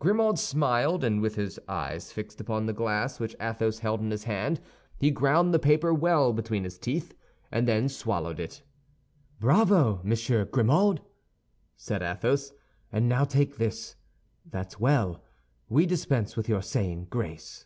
[0.00, 4.24] Grimaud smiled; and with his eyes fixed upon the glass which Athos held in his
[4.24, 4.60] hand,
[4.98, 7.14] he ground the paper well between his teeth
[7.50, 8.62] and then swallowed it.
[9.40, 11.00] "Bravo, Monsieur Grimaud!"
[11.74, 12.52] said Athos;
[12.92, 13.96] "and now take this.
[14.44, 15.24] That's well.
[15.70, 17.64] We dispense with your saying grace."